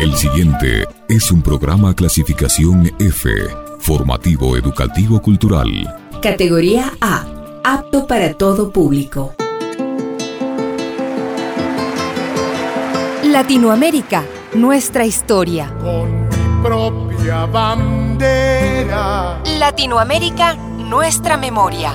El 0.00 0.14
siguiente 0.16 0.86
es 1.08 1.30
un 1.30 1.42
programa 1.42 1.94
clasificación 1.94 2.90
F, 2.98 3.30
formativo 3.78 4.56
educativo 4.56 5.20
cultural. 5.22 5.68
Categoría 6.20 6.92
A, 7.00 7.24
apto 7.64 8.06
para 8.06 8.34
todo 8.34 8.72
público. 8.72 9.34
Latinoamérica, 13.24 14.24
nuestra 14.54 15.06
historia. 15.06 15.72
Con 15.80 16.28
mi 16.28 16.62
propia 16.62 17.46
bandera. 17.46 19.40
Latinoamérica, 19.58 20.54
nuestra 20.54 21.36
memoria. 21.36 21.94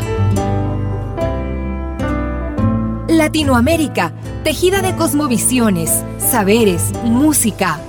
Latinoamérica, 3.10 4.12
tejida 4.44 4.82
de 4.82 4.94
cosmovisiones, 4.96 6.04
saberes, 6.18 6.92
música. 7.06 7.80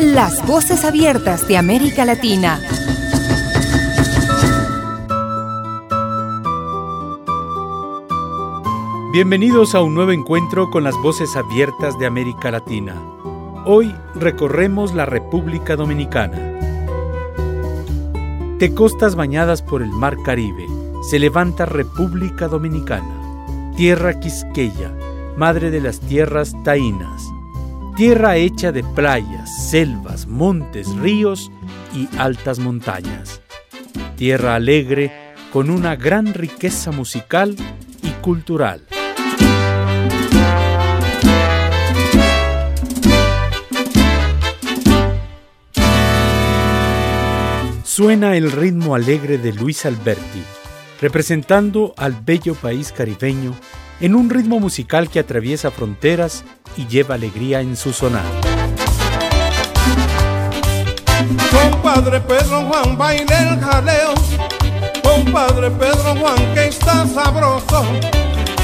Las 0.00 0.46
voces 0.46 0.84
abiertas 0.84 1.48
de 1.48 1.56
América 1.56 2.04
Latina. 2.04 2.60
Bienvenidos 9.12 9.74
a 9.74 9.82
un 9.82 9.94
nuevo 9.94 10.12
encuentro 10.12 10.70
con 10.70 10.84
las 10.84 10.94
voces 10.98 11.34
abiertas 11.34 11.98
de 11.98 12.06
América 12.06 12.52
Latina. 12.52 12.94
Hoy 13.64 13.92
recorremos 14.14 14.94
la 14.94 15.04
República 15.04 15.74
Dominicana. 15.74 16.47
De 18.58 18.74
costas 18.74 19.14
bañadas 19.14 19.62
por 19.62 19.82
el 19.82 19.90
Mar 19.90 20.16
Caribe, 20.24 20.66
se 21.08 21.20
levanta 21.20 21.64
República 21.64 22.48
Dominicana, 22.48 23.46
tierra 23.76 24.18
quisqueya, 24.18 24.92
madre 25.36 25.70
de 25.70 25.80
las 25.80 26.00
tierras 26.00 26.56
taínas, 26.64 27.22
tierra 27.96 28.36
hecha 28.36 28.72
de 28.72 28.82
playas, 28.82 29.70
selvas, 29.70 30.26
montes, 30.26 30.88
ríos 30.96 31.52
y 31.94 32.08
altas 32.18 32.58
montañas, 32.58 33.40
tierra 34.16 34.56
alegre 34.56 35.12
con 35.52 35.70
una 35.70 35.94
gran 35.94 36.34
riqueza 36.34 36.90
musical 36.90 37.54
y 38.02 38.10
cultural. 38.22 38.82
Suena 47.98 48.36
el 48.36 48.52
ritmo 48.52 48.94
alegre 48.94 49.38
de 49.38 49.52
Luis 49.52 49.84
Alberti, 49.84 50.40
representando 51.00 51.94
al 51.96 52.12
bello 52.12 52.54
país 52.54 52.92
caribeño 52.92 53.56
en 54.00 54.14
un 54.14 54.30
ritmo 54.30 54.60
musical 54.60 55.10
que 55.10 55.18
atraviesa 55.18 55.72
fronteras 55.72 56.44
y 56.76 56.86
lleva 56.86 57.16
alegría 57.16 57.60
en 57.60 57.74
su 57.74 57.92
sonar. 57.92 58.22
Compadre 61.50 62.20
Pedro 62.20 62.68
Juan, 62.68 62.96
baile 62.96 63.34
el 63.36 63.58
jaleo. 63.58 64.14
Compadre 65.02 65.68
Pedro 65.72 66.14
Juan, 66.20 66.54
que 66.54 66.68
está 66.68 67.04
sabroso. 67.04 67.82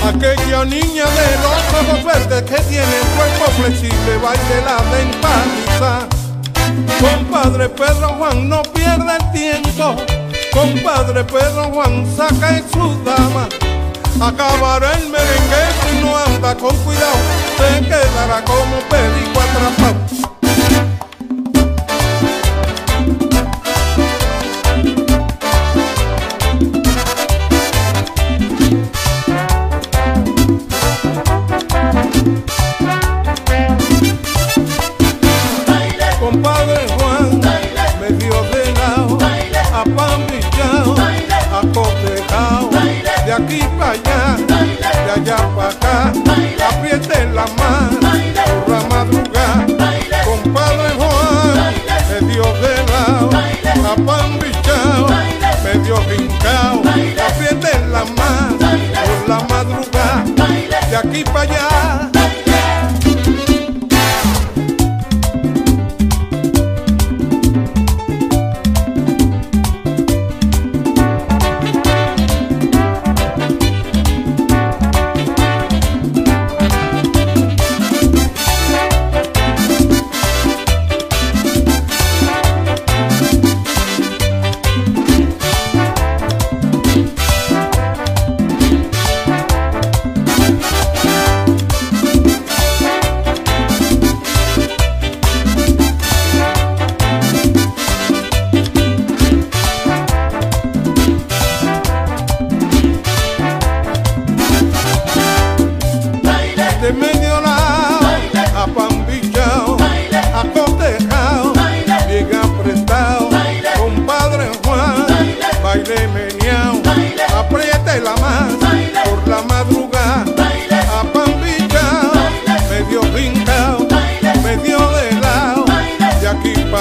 Aquella 0.06 0.64
niña 0.64 1.06
de 1.06 1.28
los 1.42 1.82
ojos 1.82 2.04
verdes 2.04 2.42
que 2.44 2.62
tiene 2.68 2.86
el 2.86 3.06
cuerpo 3.16 3.50
flexible, 3.58 4.16
baile 4.22 4.62
la 4.64 4.76
dentaliza. 4.96 6.23
Compadre 7.00 7.68
Pedro 7.68 8.08
Juan, 8.18 8.48
no 8.48 8.62
pierda 8.62 9.16
el 9.16 9.32
tiempo. 9.32 9.96
Compadre 10.52 11.24
Pedro 11.24 11.70
Juan, 11.72 12.06
saca 12.16 12.58
en 12.58 12.70
su 12.70 13.04
dama. 13.04 13.48
Acabará 14.20 14.92
el 14.92 15.08
merengue 15.10 15.62
si 15.82 16.00
no 16.00 16.16
anda 16.16 16.54
con 16.54 16.74
cuidado. 16.78 17.18
Se 17.56 17.84
quedará 17.84 18.44
como 18.44 18.78
perico 18.88 19.40
atrapado. 19.40 20.23
Aquí 61.14 61.24
para 61.24 61.42
allá. 61.42 62.13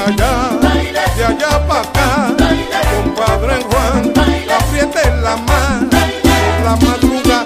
Allá, 0.06 0.60
de 1.16 1.24
allá 1.24 1.68
para 1.68 1.82
acá, 1.82 2.36
compadre 3.04 3.64
Juan, 3.64 4.14
apriete 4.50 5.22
la 5.22 5.36
mano 5.38 5.90
la 6.64 6.76
madrugada. 6.76 7.46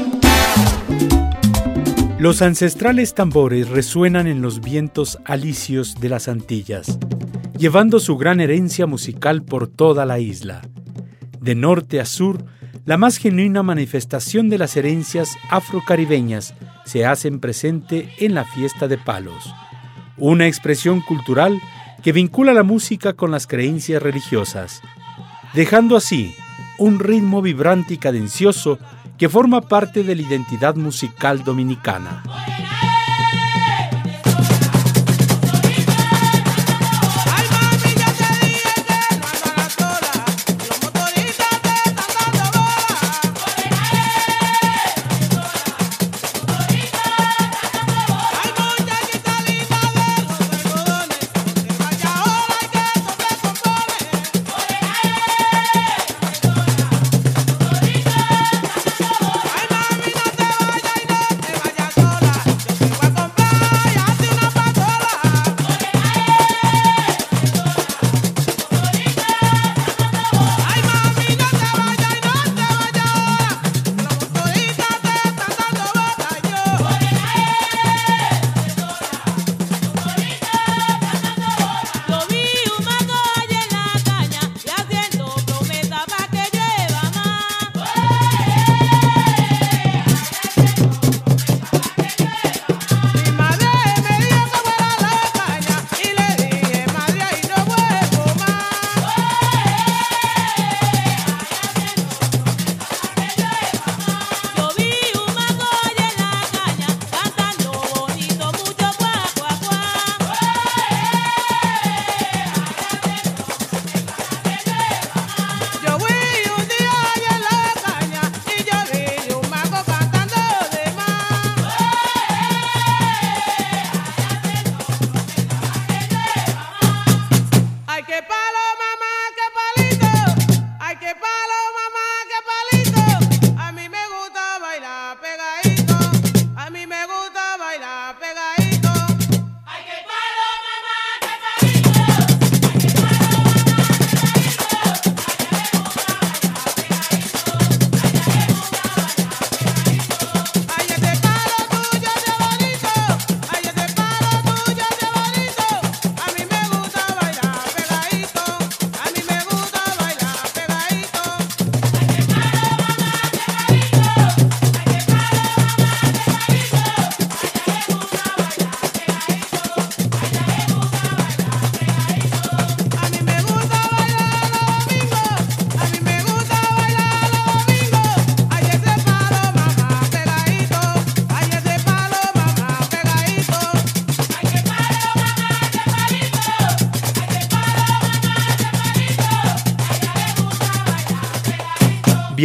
Los 2.20 2.42
ancestrales 2.42 3.14
tambores 3.14 3.70
resuenan 3.70 4.28
en 4.28 4.42
los 4.42 4.62
vientos 4.62 5.20
alicios 5.26 6.00
de 6.00 6.10
las 6.10 6.28
Antillas, 6.28 6.98
llevando 7.58 8.00
su 8.00 8.18
gran 8.18 8.40
herencia 8.40 8.88
musical 8.88 9.44
por 9.44 9.68
toda 9.68 10.06
la 10.06 10.20
isla. 10.20 10.62
De 11.40 11.54
norte 11.54 12.00
a 12.00 12.06
sur, 12.06 12.44
la 12.86 12.98
más 12.98 13.18
genuina 13.18 13.62
manifestación 13.64 14.50
de 14.50 14.58
las 14.58 14.76
herencias 14.78 15.38
afrocaribeñas 15.50 16.56
se 16.86 17.06
hacen 17.06 17.40
presente 17.40 18.10
en 18.18 18.34
la 18.34 18.46
fiesta 18.46 18.88
de 18.88 18.98
palos, 18.98 19.54
una 20.18 20.48
expresión 20.48 21.02
cultural 21.02 21.60
que 22.04 22.12
vincula 22.12 22.54
la 22.54 22.64
música 22.64 23.14
con 23.14 23.32
las 23.32 23.48
creencias 23.48 24.02
religiosas, 24.02 24.82
dejando 25.54 25.96
así 25.96 26.36
un 26.78 27.00
ritmo 27.00 27.42
vibrante 27.42 27.96
y 27.96 27.98
cadencioso 27.98 28.80
que 29.18 29.30
forma 29.30 29.62
parte 29.62 30.04
de 30.04 30.16
la 30.16 30.22
identidad 30.22 30.76
musical 30.76 31.44
dominicana. 31.44 32.24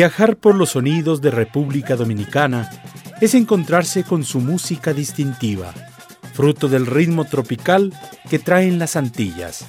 Viajar 0.03 0.35
por 0.37 0.57
los 0.57 0.71
sonidos 0.71 1.21
de 1.21 1.31
República 1.31 1.95
Dominicana 1.95 2.69
es 3.21 3.37
encontrarse 3.37 4.03
con 4.03 4.25
su 4.25 4.41
música 4.41 4.93
distintiva, 4.93 5.73
fruto 6.35 6.67
del 6.67 6.87
ritmo 6.87 7.25
tropical 7.25 7.95
que 8.29 8.41
traen 8.41 8.81
las 8.81 8.97
Antillas. 8.97 9.65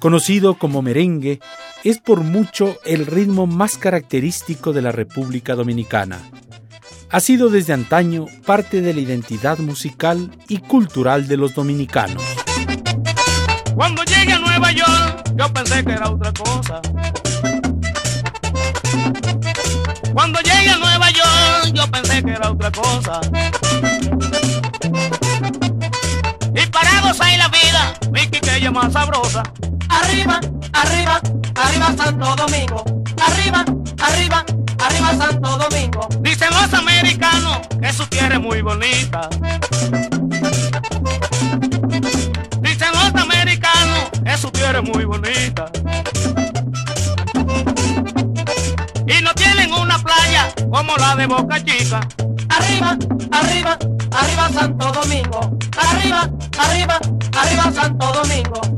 Conocido 0.00 0.54
como 0.54 0.82
merengue, 0.82 1.38
es 1.84 1.98
por 1.98 2.22
mucho 2.22 2.76
el 2.84 3.06
ritmo 3.06 3.46
más 3.46 3.78
característico 3.78 4.72
de 4.72 4.82
la 4.82 4.90
República 4.90 5.54
Dominicana. 5.54 6.18
Ha 7.10 7.20
sido 7.20 7.48
desde 7.48 7.74
antaño 7.74 8.26
parte 8.44 8.82
de 8.82 8.92
la 8.92 9.02
identidad 9.02 9.58
musical 9.58 10.32
y 10.48 10.58
cultural 10.58 11.28
de 11.28 11.36
los 11.36 11.54
dominicanos. 11.54 12.24
Cuando 13.76 14.02
llegué 14.02 14.32
a 14.32 14.40
Nueva 14.40 14.72
York, 14.72 15.32
yo 15.36 15.52
pensé 15.52 15.84
que 15.84 15.92
era 15.92 16.10
otra 16.10 16.32
cosa. 16.32 16.82
Cuando 20.24 20.40
llegué 20.40 20.70
a 20.70 20.78
Nueva 20.78 21.10
York, 21.10 21.74
yo 21.74 21.86
pensé 21.90 22.22
que 22.24 22.30
era 22.30 22.50
otra 22.50 22.70
cosa. 22.70 23.20
Y 26.54 26.66
para 26.68 27.00
gozar 27.02 27.36
la 27.36 27.48
vida, 27.48 27.92
mi 28.10 28.26
quiqueya 28.28 28.70
más 28.70 28.94
sabrosa. 28.94 29.42
Arriba, 29.90 30.40
arriba, 30.72 31.20
arriba 31.56 31.94
Santo 31.94 32.36
Domingo. 32.36 32.84
Arriba, 33.22 33.66
arriba, 34.00 34.46
arriba 34.78 35.14
Santo 35.18 35.58
Domingo. 35.58 36.08
Dicen 36.20 36.48
los 36.58 36.72
americanos 36.72 37.58
que 37.78 37.92
su 37.92 38.06
tierra 38.06 38.36
es 38.36 38.40
muy 38.40 38.62
bonita. 38.62 39.28
Dicen 42.62 42.88
los 42.94 43.22
americanos 43.22 44.10
que 44.24 44.38
su 44.38 44.50
tierra 44.50 44.78
es 44.78 44.88
muy 44.88 45.04
bonita. 45.04 45.70
Como 50.74 50.96
la 50.96 51.14
de 51.14 51.26
Boca 51.26 51.64
Chica. 51.64 52.00
Arriba, 52.48 52.98
arriba, 53.30 53.78
arriba 54.10 54.48
Santo 54.52 54.90
Domingo. 54.90 55.56
Arriba, 55.76 56.28
arriba, 56.58 56.98
arriba 57.32 57.72
Santo 57.72 58.12
Domingo. 58.12 58.73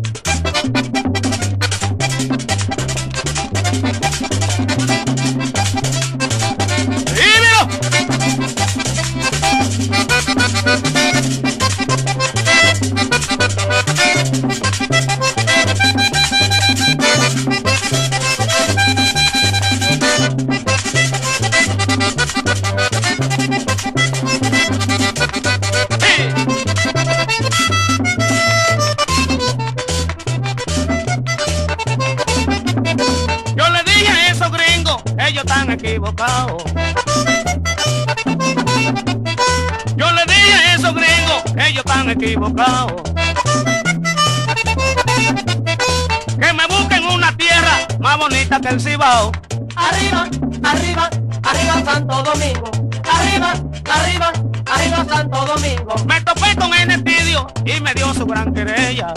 Arriba, 48.97 50.27
arriba, 50.65 51.11
arriba 51.43 51.85
Santo 51.85 52.23
Domingo. 52.23 52.71
Arriba, 53.05 53.53
arriba, 53.91 54.33
arriba 54.65 55.05
Santo 55.07 55.45
Domingo. 55.45 55.95
Me 56.07 56.19
topé 56.23 56.57
con 56.57 56.73
el 56.73 56.91
estudio 56.91 57.47
y 57.67 57.79
me 57.83 57.93
dio 57.93 58.15
su 58.15 58.25
gran 58.25 58.55
querella. 58.55 59.13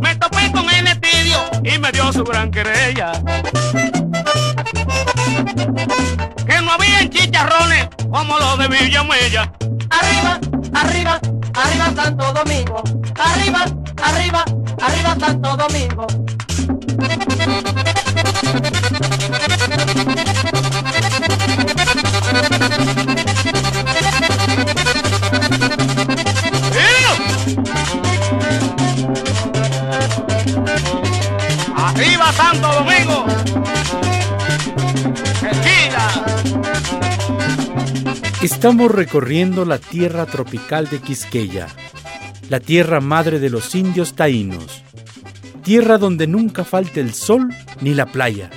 Me 0.00 0.16
topé 0.16 0.50
con 0.50 0.70
el 0.70 0.86
estudio 0.86 1.38
y 1.64 1.78
me 1.78 1.92
dio 1.92 2.10
su 2.14 2.24
gran 2.24 2.50
querella. 2.50 3.12
Que 6.46 6.62
no 6.62 6.72
había 6.72 7.10
chicharrones 7.10 7.88
como 8.10 8.38
los 8.38 8.58
de 8.58 8.68
Villamella. 8.68 9.52
Arriba, 9.90 10.40
arriba, 10.72 11.20
arriba 11.52 11.92
Santo 11.94 12.32
Domingo. 12.32 12.82
Arriba, 13.18 13.66
arriba, 14.02 14.44
arriba 14.80 15.16
Santo 15.20 15.56
Domingo. 15.58 16.06
Arriba 31.76 32.32
Santo 32.32 32.68
Domingo. 32.72 33.26
Estamos 38.42 38.90
recorriendo 38.90 39.64
la 39.64 39.78
tierra 39.78 40.26
tropical 40.26 40.88
de 40.88 41.00
Quisqueya, 41.00 41.68
la 42.48 42.58
tierra 42.60 43.00
madre 43.00 43.38
de 43.38 43.50
los 43.50 43.74
indios 43.74 44.14
taínos, 44.14 44.82
tierra 45.68 45.98
donde 45.98 46.26
nunca 46.26 46.64
falta 46.64 46.98
el 46.98 47.12
sol 47.12 47.50
ni 47.82 47.92
la 47.92 48.06
playa. 48.06 48.48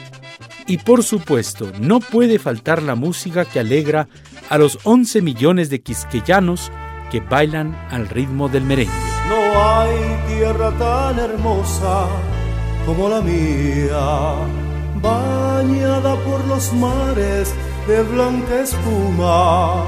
Y 0.65 0.77
por 0.77 1.03
supuesto, 1.03 1.69
no 1.81 1.99
puede 1.99 2.39
faltar 2.39 2.81
la 2.81 2.95
música 2.95 3.43
que 3.43 3.59
alegra 3.59 4.07
a 4.49 4.57
los 4.57 4.79
11 4.85 5.21
millones 5.21 5.69
de 5.69 5.81
quisqueyanos 5.81 6.71
que 7.11 7.19
bailan 7.19 7.75
al 7.91 8.07
ritmo 8.07 8.47
del 8.47 8.63
merengue. 8.63 8.93
No 9.27 9.61
hay 9.61 10.35
tierra 10.35 10.71
tan 10.79 11.19
hermosa 11.19 12.07
como 12.85 13.09
la 13.09 13.19
mía, 13.19 14.47
bañada 15.01 16.15
por 16.23 16.47
los 16.47 16.71
mares 16.71 17.53
de 17.89 18.03
blanca 18.03 18.61
espuma, 18.61 19.83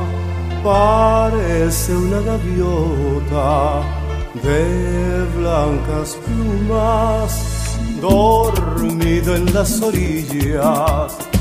parece 0.61 1.95
una 1.95 2.19
gaviota 2.19 4.02
de 4.41 5.25
blancas 5.37 6.17
plumas, 6.25 7.77
dormido 8.01 9.35
en 9.35 9.53
las 9.53 9.81
orillas 9.81 11.32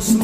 los 0.00 0.14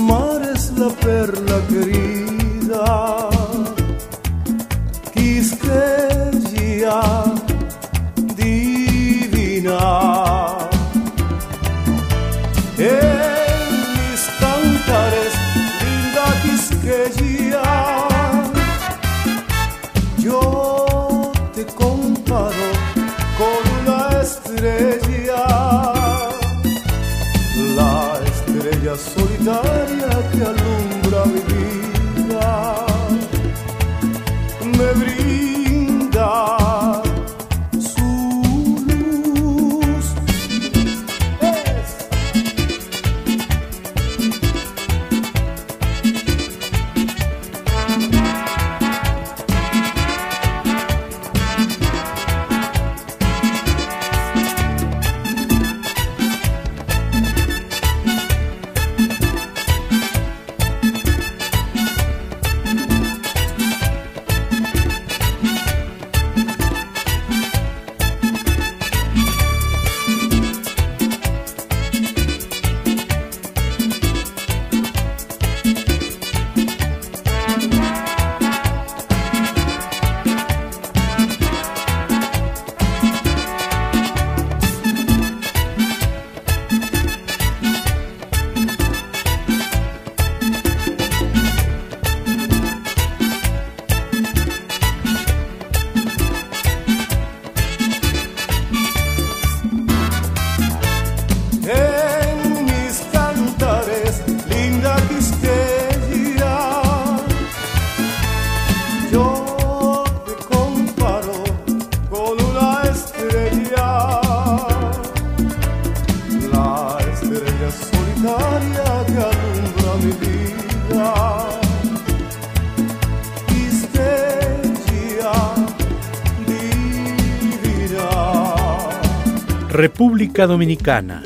República 130.37 130.53
Dominicana, 130.53 131.23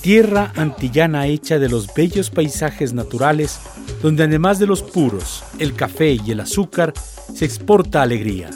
tierra 0.00 0.52
antillana 0.56 1.28
hecha 1.28 1.60
de 1.60 1.68
los 1.68 1.94
bellos 1.94 2.28
paisajes 2.28 2.92
naturales, 2.92 3.60
donde 4.02 4.24
además 4.24 4.58
de 4.58 4.66
los 4.66 4.82
puros, 4.82 5.44
el 5.60 5.74
café 5.74 6.14
y 6.26 6.32
el 6.32 6.40
azúcar, 6.40 6.92
se 7.32 7.44
exporta 7.44 8.02
alegría. 8.02 8.50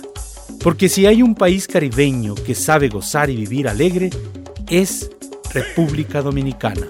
Porque 0.61 0.88
si 0.88 1.06
hay 1.06 1.23
un 1.23 1.37
país 1.37 1.68
caribeño 1.68 2.35
que 2.35 2.56
sabe 2.56 2.88
gozar 2.88 3.30
y 3.30 3.37
vivir 3.37 3.68
alegre, 3.68 4.11
es 4.68 5.09
República 5.54 6.21
Dominicana. 6.21 6.88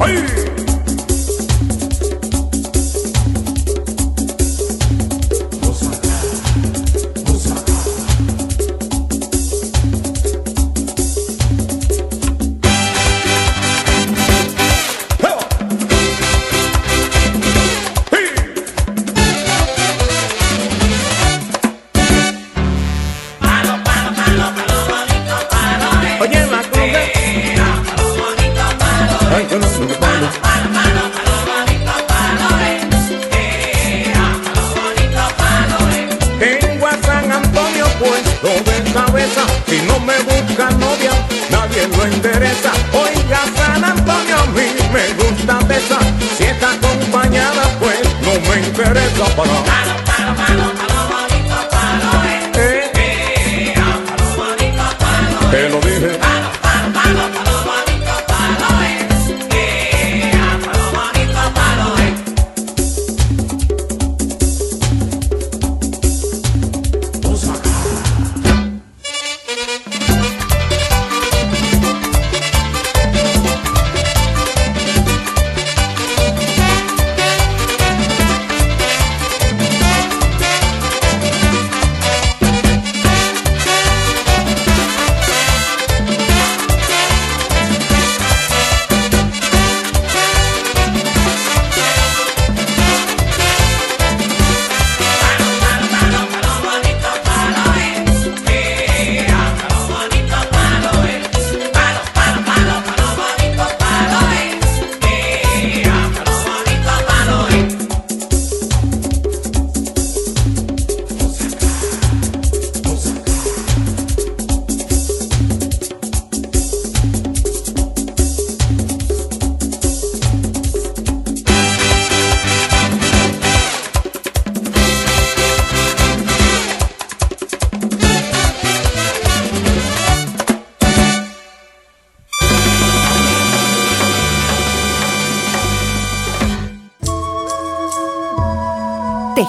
Hey! 0.00 0.69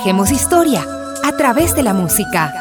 Tejemos 0.03 0.31
historia 0.31 0.83
a 1.23 1.37
través 1.37 1.75
de 1.75 1.83
la 1.83 1.93
música. 1.93 2.51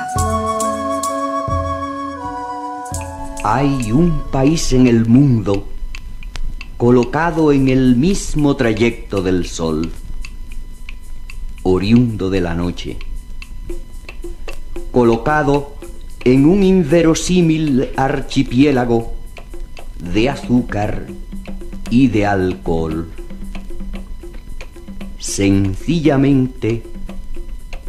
Hay 3.43 3.93
un 3.93 4.25
país 4.31 4.75
en 4.75 4.87
el 4.87 5.07
mundo 5.07 5.67
colocado 6.77 7.51
en 7.51 7.71
el 7.71 7.97
mismo 7.97 8.57
trayecto 8.57 9.23
del 9.23 9.47
sol, 9.47 9.91
oriundo 11.63 12.29
de 12.29 12.43
la 12.43 12.55
noche, 12.55 12.99
colocado 14.93 15.77
en 16.23 16.45
un 16.45 16.63
inverosímil 16.63 17.89
archipiélago 17.97 19.15
de 20.13 20.29
azúcar 20.29 21.07
y 21.89 22.09
de 22.09 22.27
alcohol. 22.27 23.09
Sencillamente 25.19 26.83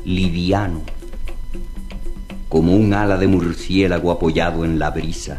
liviano, 0.05 0.81
como 2.49 2.75
un 2.75 2.93
ala 2.93 3.17
de 3.17 3.27
murciélago 3.27 4.11
apoyado 4.11 4.65
en 4.65 4.79
la 4.79 4.91
brisa, 4.91 5.37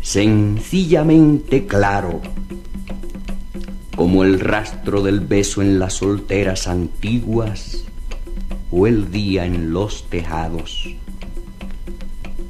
sencillamente 0.00 1.66
claro, 1.66 2.20
como 3.96 4.24
el 4.24 4.40
rastro 4.40 5.02
del 5.02 5.20
beso 5.20 5.62
en 5.62 5.78
las 5.78 5.94
solteras 5.94 6.66
antiguas 6.66 7.84
o 8.70 8.86
el 8.86 9.10
día 9.12 9.44
en 9.44 9.72
los 9.72 10.08
tejados, 10.08 10.88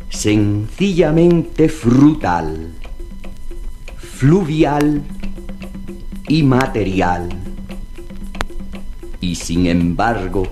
sencillamente 0.08 1.68
frutal, 1.68 2.70
fluvial 3.96 5.02
y 6.28 6.42
material 6.44 7.41
y 9.22 9.36
sin 9.36 9.66
embargo, 9.66 10.42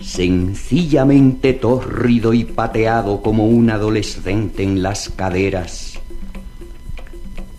sencillamente 0.00 1.54
tórrido 1.54 2.34
y 2.34 2.44
pateado 2.44 3.22
como 3.22 3.46
un 3.46 3.70
adolescente 3.70 4.62
en 4.62 4.82
las 4.82 5.08
caderas, 5.08 5.98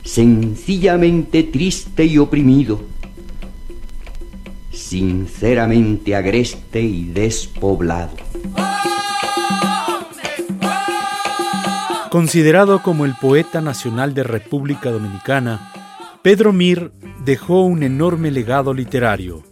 sencillamente 0.03 1.41
triste 1.41 2.05
y 2.05 2.19
oprimido, 2.19 2.81
sinceramente 4.71 6.15
agreste 6.15 6.81
y 6.81 7.05
despoblado. 7.05 8.15
Considerado 12.11 12.83
como 12.83 13.05
el 13.05 13.15
poeta 13.15 13.59
nacional 13.59 14.13
de 14.13 14.23
República 14.23 14.91
Dominicana, 14.91 15.71
Pedro 16.21 16.53
Mir 16.53 16.91
dejó 17.25 17.63
un 17.63 17.81
enorme 17.81 18.29
legado 18.29 18.73
literario. 18.73 19.48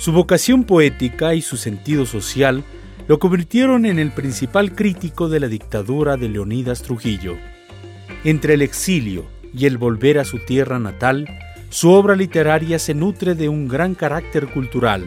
Su 0.00 0.12
vocación 0.12 0.64
poética 0.64 1.34
y 1.34 1.42
su 1.42 1.58
sentido 1.58 2.06
social 2.06 2.64
lo 3.06 3.18
convirtieron 3.18 3.84
en 3.84 3.98
el 3.98 4.12
principal 4.12 4.74
crítico 4.74 5.28
de 5.28 5.40
la 5.40 5.46
dictadura 5.46 6.16
de 6.16 6.30
Leonidas 6.30 6.80
Trujillo. 6.80 7.36
Entre 8.24 8.54
el 8.54 8.62
exilio 8.62 9.26
y 9.52 9.66
el 9.66 9.76
volver 9.76 10.18
a 10.18 10.24
su 10.24 10.38
tierra 10.38 10.78
natal, 10.78 11.28
su 11.68 11.90
obra 11.90 12.16
literaria 12.16 12.78
se 12.78 12.94
nutre 12.94 13.34
de 13.34 13.50
un 13.50 13.68
gran 13.68 13.94
carácter 13.94 14.46
cultural, 14.46 15.04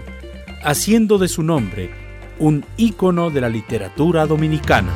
haciendo 0.64 1.18
de 1.18 1.28
su 1.28 1.42
nombre 1.42 1.90
un 2.38 2.64
ícono 2.78 3.32
de 3.32 3.42
la 3.42 3.50
literatura 3.50 4.28
dominicana. 4.28 4.94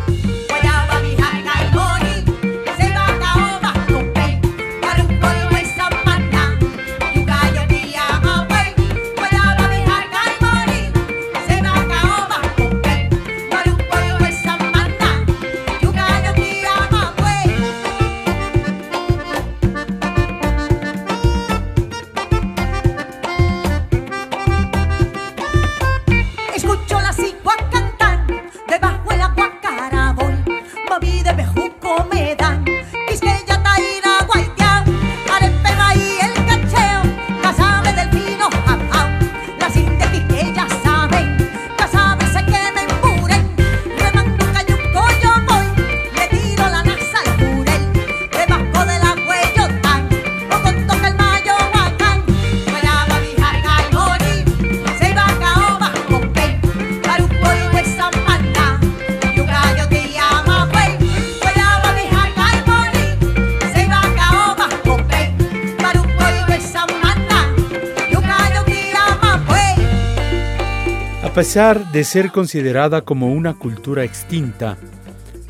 Pesar 71.38 71.91
de 71.91 72.04
ser 72.04 72.32
considerada 72.32 73.02
como 73.02 73.32
una 73.32 73.54
cultura 73.54 74.04
extinta, 74.04 74.76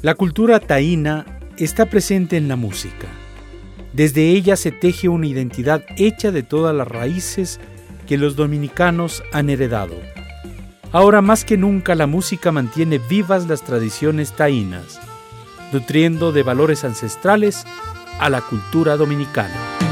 la 0.02 0.16
cultura 0.16 0.60
taína 0.60 1.26
está 1.56 1.86
presente 1.86 2.36
en 2.36 2.50
la 2.50 2.58
música. 2.58 3.08
Desde 3.94 4.32
ella 4.32 4.58
se 4.58 4.74
teje 4.74 5.08
una 5.08 5.28
identidad 5.28 5.86
hecha 5.96 6.34
de 6.34 6.44
todas 6.44 6.76
las 6.76 6.90
raíces 6.90 7.62
que 8.06 8.18
los 8.18 8.36
dominicanos 8.36 9.24
han 9.32 9.50
heredado. 9.50 9.96
Ahora 10.92 11.22
más 11.22 11.46
que 11.46 11.56
nunca 11.56 11.96
la 11.96 12.06
música 12.06 12.52
mantiene 12.52 12.98
vivas 12.98 13.48
las 13.48 13.62
tradiciones 13.62 14.34
taínas, 14.34 15.00
nutriendo 15.72 16.34
de 16.34 16.44
valores 16.44 16.84
ancestrales 16.84 17.64
a 18.20 18.30
la 18.30 18.42
cultura 18.42 18.98
dominicana. 18.98 19.87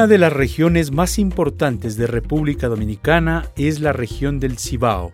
Una 0.00 0.06
de 0.06 0.16
las 0.16 0.32
regiones 0.32 0.92
más 0.92 1.18
importantes 1.18 1.98
de 1.98 2.06
República 2.06 2.68
Dominicana 2.68 3.50
es 3.54 3.80
la 3.80 3.92
región 3.92 4.40
del 4.40 4.56
Cibao, 4.56 5.12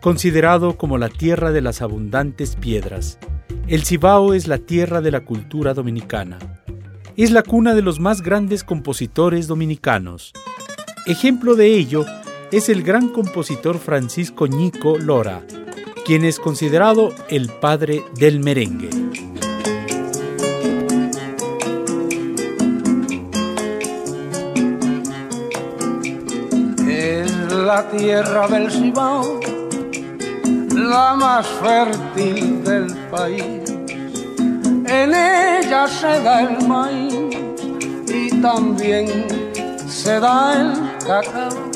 considerado 0.00 0.76
como 0.76 0.96
la 0.96 1.08
tierra 1.08 1.50
de 1.50 1.60
las 1.60 1.82
abundantes 1.82 2.54
piedras. 2.54 3.18
El 3.66 3.84
Cibao 3.84 4.32
es 4.32 4.46
la 4.46 4.58
tierra 4.58 5.00
de 5.00 5.10
la 5.10 5.24
cultura 5.24 5.74
dominicana. 5.74 6.38
Es 7.16 7.32
la 7.32 7.42
cuna 7.42 7.74
de 7.74 7.82
los 7.82 7.98
más 7.98 8.22
grandes 8.22 8.62
compositores 8.62 9.48
dominicanos. 9.48 10.32
Ejemplo 11.06 11.56
de 11.56 11.74
ello 11.74 12.04
es 12.52 12.68
el 12.68 12.84
gran 12.84 13.08
compositor 13.08 13.76
Francisco 13.76 14.46
Ñico 14.46 14.98
Lora, 14.98 15.44
quien 16.04 16.24
es 16.24 16.38
considerado 16.38 17.12
el 17.28 17.48
padre 17.48 18.04
del 18.20 18.38
merengue. 18.38 18.90
La 27.66 27.82
tierra 27.88 28.46
del 28.46 28.70
Cibao, 28.70 29.40
la 30.70 31.16
más 31.16 31.44
fértil 31.60 32.62
del 32.62 32.94
país. 33.10 33.64
En 34.86 35.12
ella 35.12 35.88
se 35.88 36.22
da 36.22 36.42
el 36.42 36.68
maíz 36.68 37.36
y 38.06 38.40
también 38.40 39.08
se 39.88 40.20
da 40.20 40.54
el 40.60 40.74
cacao. 41.04 41.70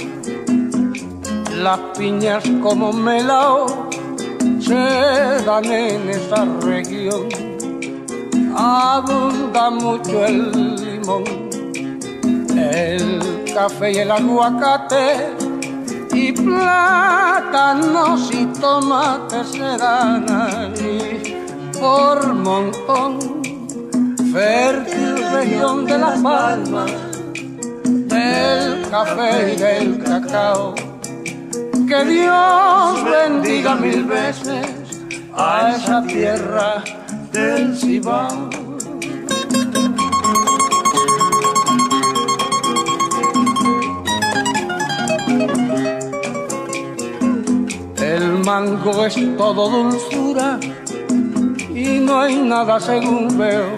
Las 1.57 1.81
piñas 1.99 2.45
como 2.63 2.93
melao 2.93 3.89
se 4.61 5.45
dan 5.45 5.65
en 5.65 6.09
esa 6.09 6.45
región. 6.63 7.27
Abunda 8.57 9.71
mucho 9.71 10.25
el 10.25 10.77
limón, 10.77 11.25
el 12.57 13.43
café 13.53 13.91
y 13.91 13.99
el 13.99 14.11
aguacate 14.13 15.40
y 16.13 16.33
plátanos 16.33 18.31
y 18.33 18.47
tomates 18.47 19.49
serán 19.49 20.31
allí 20.31 21.37
por 21.79 22.35
montón. 22.35 23.41
Fértil 24.33 25.23
región 25.33 25.87
de 25.87 25.99
las 25.99 26.21
palmas, 26.21 26.93
del 27.85 28.89
café 28.89 29.55
y 29.55 29.57
del 29.57 30.03
cacao. 30.03 30.75
Que 31.89 32.05
Dios 32.05 33.05
bendiga 33.05 33.75
mil 33.75 34.05
veces 34.05 34.67
a 35.35 35.73
esa 35.75 36.07
tierra 36.07 36.85
del 37.33 37.77
Cibao. 37.77 38.60
Mango 48.51 49.07
es 49.07 49.15
todo 49.37 49.69
dulzura 49.71 50.59
y 51.73 52.01
no 52.01 52.21
hay 52.21 52.35
nada 52.35 52.81
según 52.81 53.39
veo 53.39 53.77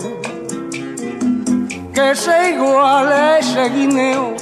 que 1.93 2.15
se 2.15 2.55
iguale 2.55 3.41
ese 3.41 3.69
guineo 3.69 4.35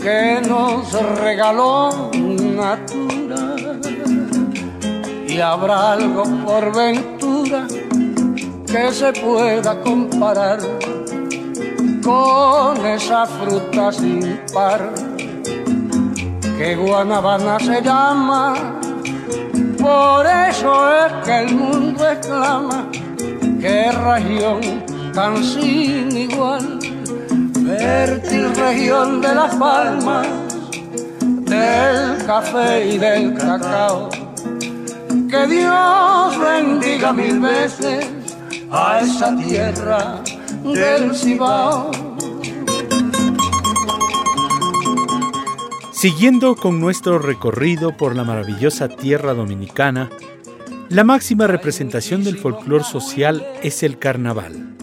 que 0.00 0.40
nos 0.48 0.92
regaló 1.20 2.10
Natura. 2.60 3.42
Y 5.26 5.40
habrá 5.40 5.92
algo 5.94 6.22
por 6.46 6.64
ventura 6.76 7.66
que 8.72 8.92
se 8.92 9.12
pueda 9.14 9.80
comparar 9.80 10.60
con 12.04 12.86
esa 12.86 13.26
fruta 13.26 13.90
sin 13.90 14.40
par 14.54 14.92
que 16.56 16.76
Guanabana 16.76 17.58
se 17.58 17.82
llama. 17.82 18.81
Por 19.82 20.24
eso 20.24 20.72
es 20.94 21.12
que 21.24 21.38
el 21.40 21.56
mundo 21.56 22.08
exclama, 22.08 22.88
qué 23.60 23.90
región 23.90 24.60
tan 25.12 25.42
sin 25.42 26.16
igual, 26.16 26.78
fértil 27.66 28.54
región 28.54 29.20
de 29.20 29.34
las 29.34 29.52
palmas, 29.56 30.28
del 31.20 32.24
café 32.24 32.94
y 32.94 32.98
del 32.98 33.34
cacao. 33.34 34.08
Que 35.28 35.46
Dios 35.48 36.38
bendiga 36.38 37.12
mil 37.12 37.40
veces 37.40 38.08
a 38.70 39.00
esa 39.00 39.36
tierra 39.36 40.20
del 40.62 41.12
Cibao. 41.12 41.90
Siguiendo 46.02 46.56
con 46.56 46.80
nuestro 46.80 47.20
recorrido 47.20 47.96
por 47.96 48.16
la 48.16 48.24
maravillosa 48.24 48.88
tierra 48.88 49.34
dominicana, 49.34 50.10
la 50.88 51.04
máxima 51.04 51.46
representación 51.46 52.24
del 52.24 52.38
folclor 52.38 52.82
social 52.82 53.46
es 53.62 53.84
el 53.84 54.00
carnaval, 54.00 54.74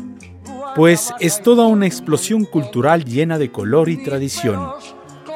pues 0.77 1.13
es 1.19 1.43
toda 1.43 1.67
una 1.67 1.87
explosión 1.87 2.45
cultural 2.45 3.03
llena 3.03 3.37
de 3.37 3.51
color 3.51 3.89
y 3.89 4.01
tradición. 4.01 4.65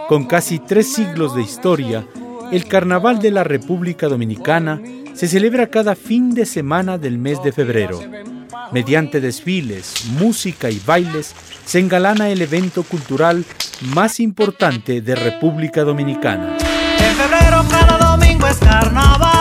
Con 0.07 0.25
casi 0.25 0.59
tres 0.59 0.87
siglos 0.93 1.35
de 1.35 1.41
historia, 1.41 2.07
el 2.53 2.65
Carnaval 2.65 3.19
de 3.19 3.31
la 3.31 3.43
República 3.43 4.07
Dominicana 4.07 4.81
se 5.13 5.27
celebra 5.27 5.67
cada 5.67 5.95
fin 5.95 6.33
de 6.33 6.45
semana 6.45 6.97
del 6.97 7.17
mes 7.17 7.43
de 7.43 7.51
febrero. 7.51 7.99
Mediante 8.71 9.19
desfiles, 9.19 10.06
música 10.19 10.69
y 10.69 10.80
bailes, 10.86 11.34
se 11.65 11.80
engalana 11.80 12.30
el 12.30 12.41
evento 12.41 12.84
cultural 12.84 13.45
más 13.93 14.19
importante 14.19 15.02
de 15.02 15.15
República 15.15 15.84
Dominicana. 15.84 16.58
En 16.99 17.15
febrero 17.15 17.65
cada 17.69 17.97
domingo 17.97 18.47
es 18.47 18.58
carnaval, 18.58 19.32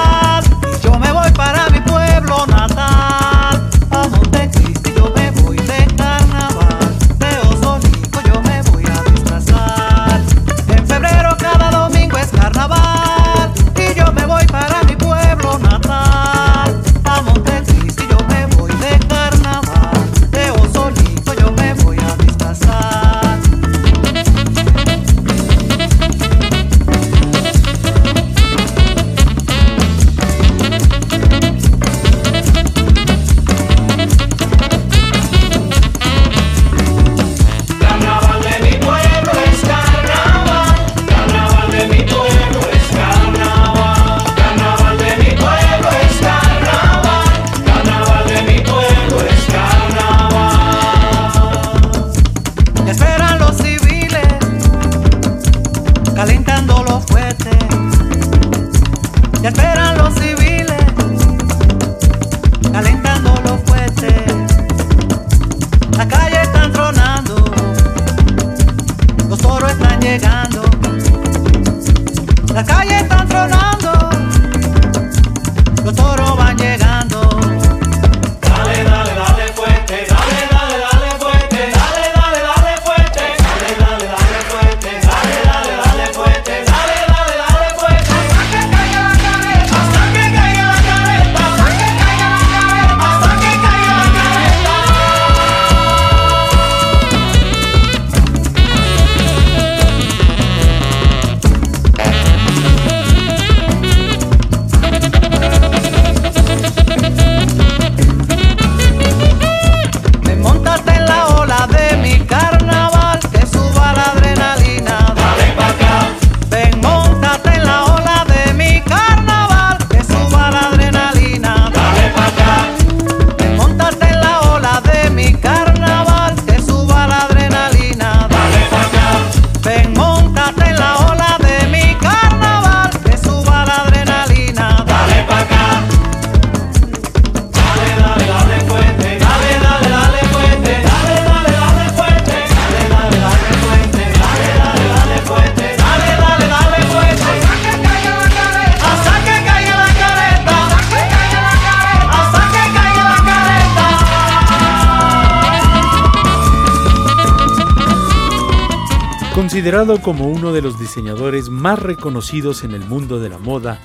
Considerado 159.53 160.01
como 160.01 160.29
uno 160.29 160.55
de 160.55 160.63
los 160.63 160.79
diseñadores 160.81 161.51
más 161.51 161.79
reconocidos 161.79 162.65
en 162.65 162.71
el 162.71 162.81
mundo 162.87 163.21
de 163.21 163.29
la 163.29 163.37
moda, 163.37 163.79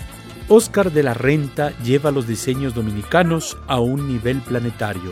Oscar 0.48 0.94
de 0.94 1.04
la 1.04 1.14
Renta 1.14 1.78
lleva 1.84 2.10
los 2.10 2.26
diseños 2.26 2.74
dominicanos 2.74 3.58
a 3.68 3.82
un 3.82 4.08
nivel 4.08 4.40
planetario. 4.40 5.12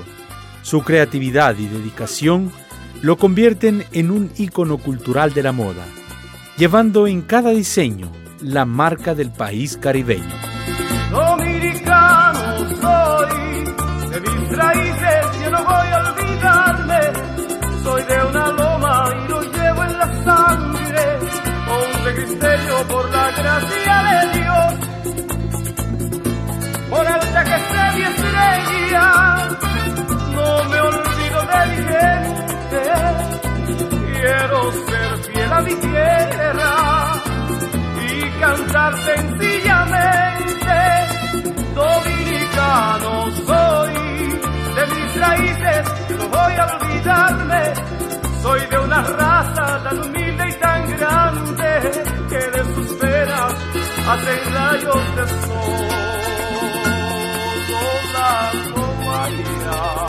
Su 0.62 0.82
creatividad 0.82 1.58
y 1.58 1.68
dedicación 1.68 2.54
lo 3.02 3.18
convierten 3.18 3.84
en 3.91 4.12
un 4.12 4.32
ícono 4.38 4.78
cultural 4.78 5.34
de 5.34 5.44
la 5.44 5.52
moda, 5.52 5.86
llevando 6.58 7.06
en 7.06 7.22
cada 7.24 7.50
diseño 7.50 8.10
la 8.39 8.63
marca 8.63 9.13
del 9.13 9.34
país 9.34 9.76
caribeño. 9.76 10.36
Dominicano 11.12 12.70
soy, 12.80 13.65
de 14.10 14.94
imperio 22.36 22.88
por 22.88 23.10
la 23.12 23.32
gracia 23.32 23.95
de 24.08 24.19
Dios. 24.38 24.74
Por 26.89 27.08
alta 27.08 27.43
que 27.48 27.56
esté 27.62 27.84
mi 27.95 28.04
estrella, 28.12 29.08
no 30.36 30.50
me 30.71 30.80
olvido 30.89 31.39
de 31.52 31.62
mi 31.71 31.80
gente. 31.91 32.84
Quiero 34.13 34.58
ser 34.88 35.10
fiel 35.26 35.52
a 35.54 35.62
mi 35.62 35.76
tierra 35.76 36.74
y 38.08 38.12
cantar 38.43 38.93
sencillamente. 39.10 40.78
Dominicano 41.84 43.12
soy, 43.48 43.93
de 44.78 44.84
mis 44.93 45.10
raíces 45.24 45.84
no 46.19 46.26
voy 46.30 46.54
a 46.62 46.65
olvidarme. 46.76 47.63
Soy 48.41 48.62
de 48.67 48.78
una 48.78 49.02
raza 49.02 49.65
tan 49.84 49.98
humilde 50.00 50.25
hacen 54.08 54.54
rayos 54.54 55.15
de 55.15 55.28
sol. 55.28 55.88
La 58.13 58.52
Oh, 59.68 60.05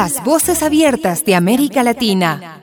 Las 0.00 0.22
voces 0.22 0.62
abiertas 0.62 1.24
de 1.24 1.34
América 1.34 1.82
Latina. 1.82 2.57